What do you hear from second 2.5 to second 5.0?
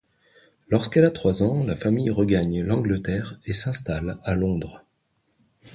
l'Angleterre et s'installe à Londres.